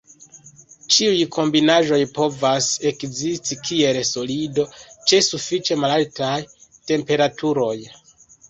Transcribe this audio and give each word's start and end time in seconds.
Ĉiuj 0.93 1.17
kombinaĵoj 1.35 1.99
povas 2.15 2.69
ekzisti 2.91 3.59
kiel 3.67 4.01
solido, 4.15 4.67
ĉe 5.13 5.23
sufiĉe 5.29 5.81
malaltaj 5.85 6.35
temperaturoj. 6.73 7.75